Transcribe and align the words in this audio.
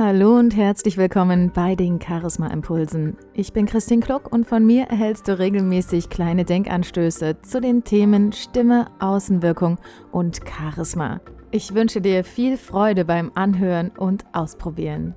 Hallo 0.00 0.36
und 0.36 0.54
herzlich 0.54 0.96
willkommen 0.96 1.50
bei 1.52 1.74
den 1.74 2.00
Charisma 2.00 2.46
Impulsen. 2.52 3.16
Ich 3.34 3.52
bin 3.52 3.66
Christine 3.66 4.00
Kluck 4.00 4.32
und 4.32 4.46
von 4.46 4.64
mir 4.64 4.84
erhältst 4.84 5.26
du 5.26 5.36
regelmäßig 5.36 6.08
kleine 6.08 6.44
Denkanstöße 6.44 7.42
zu 7.42 7.60
den 7.60 7.82
Themen 7.82 8.30
Stimme, 8.30 8.92
Außenwirkung 9.00 9.80
und 10.12 10.42
Charisma. 10.48 11.20
Ich 11.50 11.74
wünsche 11.74 12.00
dir 12.00 12.22
viel 12.22 12.56
Freude 12.56 13.04
beim 13.04 13.32
Anhören 13.34 13.90
und 13.90 14.24
Ausprobieren. 14.32 15.16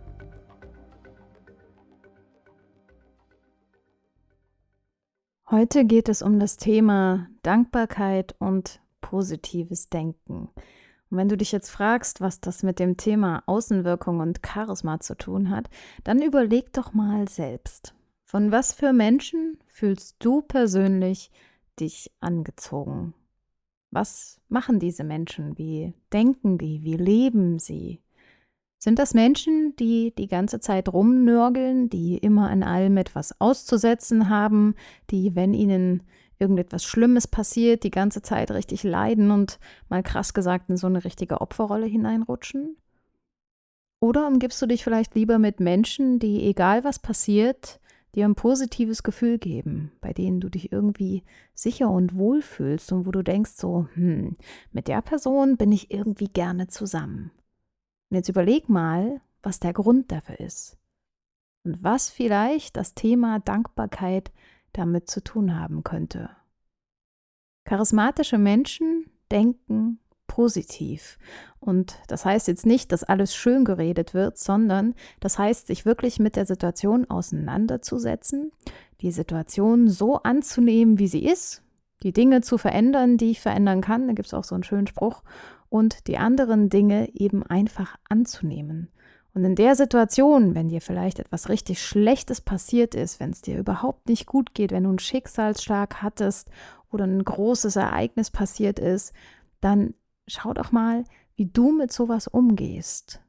Heute 5.52 5.86
geht 5.86 6.10
es 6.10 6.24
um 6.24 6.40
das 6.40 6.58
Thema 6.58 7.28
Dankbarkeit 7.44 8.34
und 8.40 8.82
positives 9.00 9.90
Denken. 9.90 10.50
Und 11.12 11.18
wenn 11.18 11.30
du 11.30 11.36
dich 11.36 11.52
jetzt 11.52 11.70
fragst, 11.70 12.22
was 12.22 12.40
das 12.40 12.64
mit 12.64 12.80
dem 12.80 12.96
Thema 12.96 13.44
Außenwirkung 13.46 14.22
und 14.22 14.40
Charisma 14.46 15.02
zu 15.02 15.16
tun 15.16 15.50
hat, 15.50 15.70
dann 16.06 16.22
überleg 16.22 16.72
doch 16.72 16.94
mal 16.94 17.28
selbst. 17.28 17.94
Von 18.24 18.52
was 18.54 18.72
für 18.72 18.94
Menschen 18.94 19.58
fühlst 19.68 20.16
du 20.20 20.42
persönlich 20.42 21.30
dich 21.82 22.12
angezogen? 22.22 23.14
Was 23.92 24.40
machen 24.48 24.80
diese 24.80 25.04
Menschen? 25.04 25.58
Wie 25.58 25.94
denken 26.14 26.58
die? 26.58 26.82
Wie 26.84 26.96
leben 26.96 27.60
sie? 27.60 28.00
Sind 28.78 28.98
das 28.98 29.14
Menschen, 29.14 29.76
die 29.76 30.16
die 30.16 30.30
ganze 30.30 30.62
Zeit 30.62 30.92
rumnörgeln, 30.92 31.90
die 31.90 32.18
immer 32.18 32.50
an 32.50 32.64
allem 32.64 32.96
etwas 32.96 33.40
auszusetzen 33.42 34.30
haben, 34.30 34.76
die, 35.10 35.36
wenn 35.36 35.54
ihnen 35.54 36.04
irgendetwas 36.42 36.84
Schlimmes 36.84 37.28
passiert, 37.28 37.84
die 37.84 37.92
ganze 37.92 38.22
Zeit 38.22 38.52
richtig 38.52 38.84
leiden 38.84 39.32
und 39.32 39.60
mal 39.88 40.04
krass 40.04 40.34
gesagt 40.34 40.70
in 40.70 40.78
so 40.78 40.88
eine 40.88 41.04
richtige 41.04 41.40
Opferrolle 41.40 41.86
hineinrutschen? 41.86 42.76
Oder 44.02 44.28
umgibst 44.28 44.62
du 44.62 44.66
dich 44.66 44.84
vielleicht 44.84 45.14
lieber 45.14 45.38
mit 45.38 45.60
Menschen, 45.60 46.18
die, 46.18 46.44
egal 46.44 46.84
was 46.84 46.98
passiert, 46.98 47.80
dir 48.16 48.26
ein 48.26 48.36
positives 48.36 49.04
Gefühl 49.04 49.38
geben, 49.38 49.92
bei 50.02 50.12
denen 50.12 50.42
du 50.42 50.50
dich 50.50 50.72
irgendwie 50.72 51.24
sicher 51.54 51.90
und 51.90 52.18
wohl 52.18 52.42
fühlst 52.42 52.92
und 52.92 53.06
wo 53.06 53.12
du 53.12 53.24
denkst 53.24 53.52
so, 53.52 53.88
hm, 53.94 54.36
mit 54.72 54.88
der 54.88 55.02
Person 55.02 55.56
bin 55.56 55.72
ich 55.72 55.92
irgendwie 55.92 56.28
gerne 56.28 56.68
zusammen. 56.68 57.32
Und 58.10 58.18
jetzt 58.18 58.30
überleg 58.30 58.68
mal, 58.68 59.22
was 59.44 59.60
der 59.60 59.74
Grund 59.74 60.12
dafür 60.12 60.40
ist. 60.40 60.78
Und 61.64 61.84
was 61.84 62.10
vielleicht 62.10 62.76
das 62.76 62.96
Thema 62.96 63.40
Dankbarkeit 63.40 64.32
damit 64.74 65.10
zu 65.10 65.24
tun 65.24 65.60
haben 65.60 65.84
könnte. 65.84 66.30
Charismatische 67.66 68.38
Menschen 68.38 69.06
denken 69.32 70.00
positiv. 70.28 71.20
Und 71.60 72.00
das 72.08 72.26
heißt 72.26 72.48
jetzt 72.48 72.66
nicht, 72.66 72.92
dass 72.92 73.04
alles 73.04 73.36
schön 73.36 73.66
geredet 73.66 74.14
wird, 74.14 74.38
sondern 74.38 74.96
das 75.20 75.38
heißt, 75.38 75.68
sich 75.68 75.86
wirklich 75.86 76.20
mit 76.20 76.36
der 76.36 76.46
Situation 76.46 77.10
auseinanderzusetzen, 77.10 78.52
die 79.02 79.12
Situation 79.12 79.90
so 79.90 80.18
anzunehmen, 80.24 81.00
wie 81.00 81.08
sie 81.08 81.26
ist, 81.26 81.64
die 82.04 82.14
Dinge 82.14 82.42
zu 82.42 82.58
verändern, 82.58 83.18
die 83.18 83.32
ich 83.32 83.42
verändern 83.42 83.82
kann, 83.82 84.08
da 84.08 84.14
gibt 84.14 84.28
es 84.28 84.34
auch 84.34 84.46
so 84.46 84.56
einen 84.56 84.64
schönen 84.64 84.88
Spruch, 84.88 85.22
und 85.70 86.08
die 86.08 86.18
anderen 86.18 86.70
Dinge 86.70 87.14
eben 87.14 87.44
einfach 87.44 87.98
anzunehmen 88.10 88.90
und 89.34 89.46
in 89.46 89.56
der 89.56 89.76
Situation, 89.76 90.56
wenn 90.56 90.68
dir 90.68 90.82
vielleicht 90.82 91.20
etwas 91.20 91.48
richtig 91.48 91.82
Schlechtes 91.84 92.42
passiert 92.42 92.96
ist, 92.96 93.20
wenn 93.20 93.30
es 93.30 93.42
dir 93.42 93.58
überhaupt 93.58 94.10
nicht 94.10 94.26
gut 94.26 94.54
geht, 94.54 94.72
wenn 94.72 94.84
du 94.84 94.90
einen 94.90 95.00
Schicksalsschlag 95.00 96.02
hattest 96.02 96.50
oder 96.92 97.06
ein 97.06 97.24
großes 97.24 97.78
Ereignis 97.78 98.30
passiert 98.30 98.78
ist, 98.78 99.14
dann 99.62 99.94
schau 100.28 100.54
doch 100.54 100.72
mal, 100.72 101.06
wie 101.36 101.46
du 101.46 101.72
mit 101.72 101.94
sowas 101.94 102.28
umgehst. 102.28 103.22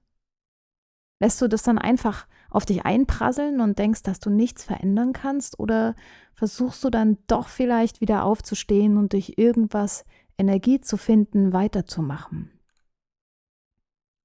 Lässt 1.20 1.40
du 1.40 1.46
das 1.46 1.62
dann 1.62 1.78
einfach 1.78 2.26
auf 2.50 2.66
dich 2.66 2.84
einprasseln 2.84 3.60
und 3.60 3.78
denkst, 3.78 4.02
dass 4.02 4.18
du 4.18 4.28
nichts 4.28 4.64
verändern 4.64 5.12
kannst? 5.12 5.60
Oder 5.60 5.94
versuchst 6.34 6.82
du 6.82 6.90
dann 6.90 7.18
doch 7.28 7.46
vielleicht 7.46 8.00
wieder 8.00 8.24
aufzustehen 8.24 8.96
und 8.96 9.12
durch 9.12 9.34
irgendwas 9.36 10.04
Energie 10.36 10.80
zu 10.80 10.96
finden, 10.96 11.52
weiterzumachen? 11.52 12.50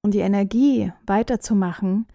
Und 0.02 0.14
die 0.14 0.20
Energie 0.20 0.92
weiterzumachen 1.06 2.06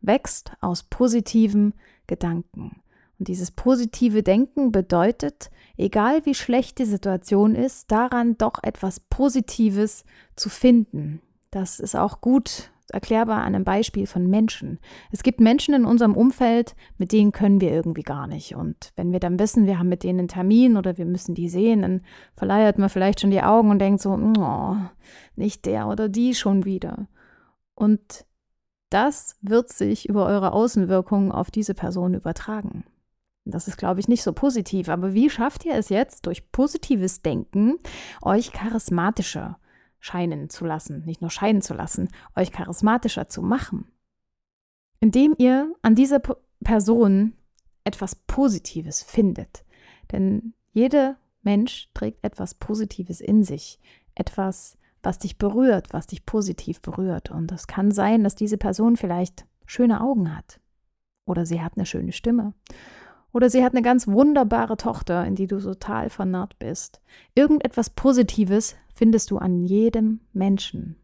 wächst 0.00 0.52
aus 0.60 0.84
positiven 0.84 1.74
Gedanken. 2.06 2.82
Und 3.18 3.28
dieses 3.28 3.50
positive 3.50 4.22
Denken 4.22 4.72
bedeutet, 4.72 5.50
egal 5.76 6.26
wie 6.26 6.34
schlecht 6.34 6.78
die 6.78 6.84
Situation 6.84 7.54
ist, 7.54 7.90
daran 7.90 8.36
doch 8.36 8.62
etwas 8.62 9.00
Positives 9.00 10.04
zu 10.34 10.48
finden. 10.48 11.20
Das 11.50 11.78
ist 11.78 11.94
auch 11.94 12.20
gut 12.20 12.72
erklärbar 12.92 13.38
an 13.38 13.54
einem 13.54 13.64
Beispiel 13.64 14.06
von 14.06 14.26
Menschen. 14.26 14.78
Es 15.10 15.22
gibt 15.22 15.40
Menschen 15.40 15.74
in 15.74 15.84
unserem 15.84 16.14
Umfeld, 16.14 16.74
mit 16.98 17.12
denen 17.12 17.32
können 17.32 17.60
wir 17.60 17.70
irgendwie 17.70 18.02
gar 18.02 18.26
nicht. 18.26 18.54
Und 18.54 18.92
wenn 18.96 19.12
wir 19.12 19.20
dann 19.20 19.38
wissen, 19.38 19.66
wir 19.66 19.78
haben 19.78 19.88
mit 19.88 20.02
denen 20.02 20.20
einen 20.20 20.28
Termin 20.28 20.76
oder 20.76 20.98
wir 20.98 21.06
müssen 21.06 21.34
die 21.34 21.48
sehen, 21.48 21.82
dann 21.82 22.02
verleiert 22.34 22.78
man 22.78 22.88
vielleicht 22.88 23.20
schon 23.20 23.30
die 23.30 23.42
Augen 23.42 23.70
und 23.70 23.78
denkt 23.78 24.02
so, 24.02 24.10
oh, 24.10 24.76
nicht 25.36 25.64
der 25.64 25.88
oder 25.88 26.08
die 26.08 26.34
schon 26.34 26.64
wieder. 26.64 27.06
Und 27.82 28.26
das 28.90 29.34
wird 29.40 29.68
sich 29.68 30.08
über 30.08 30.24
eure 30.26 30.52
Außenwirkungen 30.52 31.32
auf 31.32 31.50
diese 31.50 31.74
Person 31.74 32.14
übertragen. 32.14 32.84
Das 33.44 33.66
ist, 33.66 33.76
glaube 33.76 33.98
ich, 33.98 34.06
nicht 34.06 34.22
so 34.22 34.32
positiv. 34.32 34.88
Aber 34.88 35.14
wie 35.14 35.28
schafft 35.28 35.64
ihr 35.64 35.74
es 35.74 35.88
jetzt, 35.88 36.26
durch 36.26 36.52
positives 36.52 37.22
Denken 37.22 37.80
euch 38.22 38.52
charismatischer 38.52 39.58
scheinen 39.98 40.48
zu 40.48 40.64
lassen, 40.64 41.04
nicht 41.06 41.22
nur 41.22 41.30
scheinen 41.30 41.60
zu 41.60 41.74
lassen, 41.74 42.08
euch 42.36 42.52
charismatischer 42.52 43.28
zu 43.28 43.42
machen? 43.42 43.90
Indem 45.00 45.34
ihr 45.36 45.74
an 45.82 45.96
dieser 45.96 46.20
P 46.20 46.34
Person 46.62 47.32
etwas 47.82 48.14
Positives 48.14 49.02
findet. 49.02 49.64
Denn 50.12 50.54
jeder 50.70 51.16
Mensch 51.42 51.90
trägt 51.94 52.22
etwas 52.22 52.54
Positives 52.54 53.20
in 53.20 53.42
sich, 53.42 53.80
etwas 54.14 54.78
was 55.02 55.18
dich 55.18 55.38
berührt, 55.38 55.92
was 55.92 56.06
dich 56.06 56.24
positiv 56.24 56.80
berührt. 56.80 57.30
Und 57.30 57.52
es 57.52 57.66
kann 57.66 57.90
sein, 57.90 58.24
dass 58.24 58.34
diese 58.34 58.58
Person 58.58 58.96
vielleicht 58.96 59.46
schöne 59.66 60.00
Augen 60.00 60.36
hat. 60.36 60.60
Oder 61.24 61.46
sie 61.46 61.60
hat 61.60 61.72
eine 61.76 61.86
schöne 61.86 62.12
Stimme. 62.12 62.54
Oder 63.32 63.48
sie 63.48 63.64
hat 63.64 63.72
eine 63.72 63.82
ganz 63.82 64.06
wunderbare 64.06 64.76
Tochter, 64.76 65.24
in 65.24 65.34
die 65.34 65.46
du 65.46 65.58
total 65.58 66.10
vernarrt 66.10 66.58
bist. 66.58 67.00
Irgendetwas 67.34 67.90
Positives 67.90 68.76
findest 68.92 69.30
du 69.30 69.38
an 69.38 69.62
jedem 69.64 70.20
Menschen. 70.32 70.96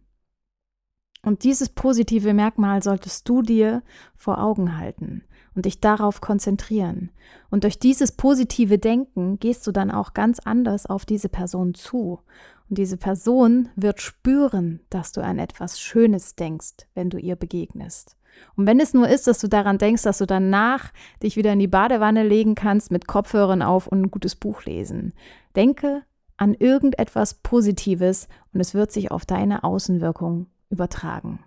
Und 1.23 1.43
dieses 1.43 1.69
positive 1.69 2.35
Merkmal 2.35 2.83
solltest 2.83 3.29
du 3.29 3.43
dir 3.43 3.83
vor 4.15 4.43
Augen 4.43 4.77
halten 4.77 5.25
und 5.59 5.67
dich 5.67 5.81
darauf 5.81 6.21
konzentrieren. 6.21 7.11
Und 7.51 7.65
durch 7.65 7.81
dieses 7.81 8.13
positive 8.13 8.79
Denken 8.79 9.41
gehst 9.41 9.67
du 9.67 9.73
dann 9.73 9.91
auch 9.91 10.15
ganz 10.15 10.39
anders 10.39 10.87
auf 10.87 11.05
diese 11.05 11.29
Person 11.29 11.75
zu 11.75 12.21
und 12.69 12.79
diese 12.79 12.97
Person 12.97 13.69
wird 13.75 14.01
spüren, 14.01 14.79
dass 14.89 15.11
du 15.11 15.21
an 15.21 15.41
etwas 15.41 15.81
Schönes 15.81 16.37
denkst, 16.37 16.87
wenn 16.95 17.11
du 17.11 17.19
ihr 17.19 17.35
begegnest. 17.35 18.17
Und 18.55 18.69
wenn 18.69 18.79
es 18.79 18.95
nur 18.95 19.09
ist, 19.09 19.27
dass 19.27 19.41
du 19.41 19.49
daran 19.49 19.79
denkst, 19.79 20.05
dass 20.05 20.19
du 20.19 20.27
danach 20.27 20.93
dich 21.21 21.37
wieder 21.37 21.53
in 21.53 21.59
die 21.59 21.67
Badewanne 21.67 22.23
legen 22.23 22.55
kannst, 22.55 22.93
mit 22.93 23.09
Kopfhörern 23.09 23.61
auf 23.61 23.89
und 23.89 24.03
ein 24.03 24.11
gutes 24.13 24.37
Buch 24.37 24.65
lesen. 24.65 25.13
Denke 25.57 26.05
an 26.37 26.55
irgendetwas 26.55 27.35
Positives 27.35 28.29
und 28.55 28.61
es 28.61 28.75
wird 28.75 28.93
sich 28.93 29.11
auf 29.11 29.27
deine 29.27 29.65
Außenwirkung 29.65 30.47
übertragen. 30.71 31.41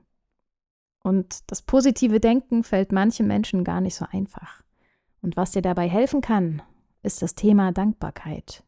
Und 1.03 1.49
das 1.51 1.61
positive 1.61 2.19
Denken 2.19 2.63
fällt 2.63 2.91
manchen 2.91 3.27
Menschen 3.27 3.63
gar 3.63 3.81
nicht 3.81 3.95
so 3.95 4.05
einfach. 4.11 4.63
Und 5.21 5.37
was 5.37 5.51
dir 5.51 5.61
dabei 5.61 5.87
helfen 5.87 6.21
kann, 6.21 6.61
ist 7.03 7.21
das 7.21 7.35
Thema 7.35 7.71
Dankbarkeit. 7.71 8.63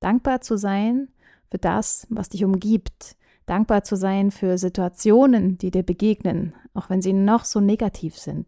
Dankbar 0.00 0.40
zu 0.40 0.56
sein 0.56 1.08
für 1.50 1.58
das, 1.58 2.06
was 2.10 2.28
dich 2.28 2.44
umgibt, 2.44 3.16
dankbar 3.46 3.82
zu 3.82 3.96
sein 3.96 4.30
für 4.30 4.58
Situationen, 4.58 5.58
die 5.58 5.70
dir 5.70 5.82
begegnen, 5.82 6.54
auch 6.74 6.90
wenn 6.90 7.02
sie 7.02 7.12
noch 7.12 7.44
so 7.44 7.60
negativ 7.60 8.18
sind. 8.18 8.46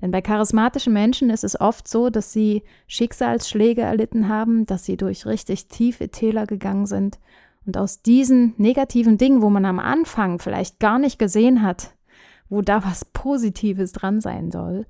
Denn 0.00 0.10
bei 0.10 0.22
charismatischen 0.22 0.92
Menschen 0.92 1.28
ist 1.28 1.44
es 1.44 1.60
oft 1.60 1.86
so, 1.86 2.08
dass 2.08 2.32
sie 2.32 2.62
Schicksalsschläge 2.86 3.82
erlitten 3.82 4.28
haben, 4.28 4.64
dass 4.64 4.84
sie 4.84 4.96
durch 4.96 5.26
richtig 5.26 5.68
tiefe 5.68 6.08
Täler 6.08 6.46
gegangen 6.46 6.86
sind 6.86 7.18
und 7.66 7.76
aus 7.76 8.00
diesen 8.00 8.54
negativen 8.56 9.18
Dingen, 9.18 9.42
wo 9.42 9.50
man 9.50 9.66
am 9.66 9.78
Anfang 9.78 10.38
vielleicht 10.38 10.80
gar 10.80 10.98
nicht 10.98 11.18
gesehen 11.18 11.62
hat, 11.62 11.94
wo 12.50 12.60
da 12.60 12.84
was 12.84 13.04
Positives 13.06 13.92
dran 13.92 14.20
sein 14.20 14.50
soll, 14.50 14.86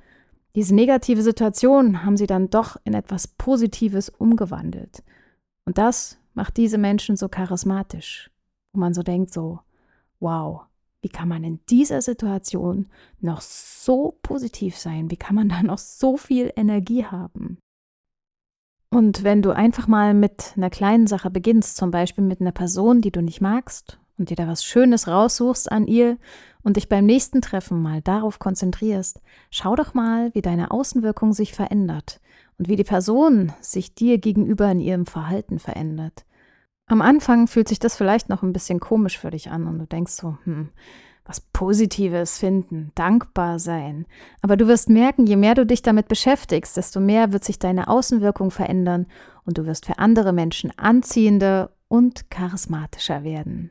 diese 0.56 0.74
negative 0.74 1.22
Situation 1.22 2.04
haben 2.04 2.16
sie 2.16 2.26
dann 2.26 2.50
doch 2.50 2.76
in 2.84 2.94
etwas 2.94 3.28
Positives 3.28 4.08
umgewandelt. 4.08 5.04
Und 5.64 5.78
das 5.78 6.18
macht 6.34 6.56
diese 6.56 6.78
Menschen 6.78 7.16
so 7.16 7.28
charismatisch, 7.28 8.30
wo 8.72 8.80
man 8.80 8.94
so 8.94 9.02
denkt, 9.02 9.32
so, 9.32 9.60
wow, 10.18 10.62
wie 11.02 11.08
kann 11.08 11.28
man 11.28 11.44
in 11.44 11.60
dieser 11.68 12.02
Situation 12.02 12.88
noch 13.20 13.40
so 13.40 14.18
positiv 14.22 14.76
sein? 14.76 15.10
Wie 15.10 15.16
kann 15.16 15.36
man 15.36 15.48
da 15.48 15.62
noch 15.62 15.78
so 15.78 16.16
viel 16.16 16.52
Energie 16.56 17.04
haben? 17.04 17.58
Und 18.92 19.22
wenn 19.22 19.40
du 19.40 19.52
einfach 19.52 19.86
mal 19.86 20.14
mit 20.14 20.54
einer 20.56 20.68
kleinen 20.68 21.06
Sache 21.06 21.30
beginnst, 21.30 21.76
zum 21.76 21.92
Beispiel 21.92 22.24
mit 22.24 22.40
einer 22.40 22.50
Person, 22.52 23.00
die 23.00 23.12
du 23.12 23.22
nicht 23.22 23.40
magst, 23.40 24.00
und 24.20 24.31
dir 24.31 24.37
da 24.37 24.46
was 24.46 24.62
Schönes 24.62 25.08
raussuchst 25.08 25.72
an 25.72 25.87
ihr 25.87 26.19
und 26.62 26.76
dich 26.76 26.88
beim 26.88 27.06
nächsten 27.06 27.40
Treffen 27.40 27.82
mal 27.82 28.02
darauf 28.02 28.38
konzentrierst, 28.38 29.20
schau 29.50 29.75
doch 29.75 29.94
mal, 29.94 30.32
wie 30.34 30.43
deine 30.43 30.70
Außenwirkung 30.70 31.32
sich 31.32 31.55
verändert 31.55 32.20
und 32.58 32.69
wie 32.69 32.76
die 32.76 32.84
Person 32.84 33.52
sich 33.61 33.94
dir 33.94 34.19
gegenüber 34.19 34.70
in 34.70 34.81
ihrem 34.81 35.06
Verhalten 35.06 35.58
verändert. 35.58 36.26
Am 36.87 37.00
Anfang 37.00 37.46
fühlt 37.46 37.69
sich 37.69 37.78
das 37.78 37.96
vielleicht 37.96 38.28
noch 38.28 38.43
ein 38.43 38.52
bisschen 38.52 38.78
komisch 38.78 39.19
für 39.19 39.31
dich 39.31 39.50
an 39.50 39.67
und 39.67 39.78
du 39.78 39.87
denkst 39.87 40.12
so, 40.12 40.37
hm, 40.44 40.69
was 41.25 41.40
Positives 41.40 42.38
finden, 42.38 42.90
dankbar 42.96 43.58
sein. 43.58 44.06
Aber 44.43 44.56
du 44.56 44.67
wirst 44.67 44.88
merken, 44.88 45.26
je 45.26 45.37
mehr 45.37 45.55
du 45.55 45.64
dich 45.64 45.82
damit 45.82 46.08
beschäftigst, 46.08 46.76
desto 46.76 46.99
mehr 46.99 47.32
wird 47.32 47.44
sich 47.44 47.58
deine 47.58 47.88
Außenwirkung 47.88 48.50
verändern 48.50 49.06
und 49.44 49.56
du 49.56 49.64
wirst 49.64 49.87
für 49.87 49.99
andere 49.99 50.32
Menschen 50.32 50.76
anziehender 50.76 51.70
und 51.88 52.31
charismatischer 52.31 53.22
werden. 53.22 53.70